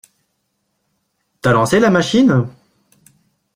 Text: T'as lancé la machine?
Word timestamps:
T'as 1.41 1.51
lancé 1.53 1.79
la 1.79 1.91
machine? 1.91 2.47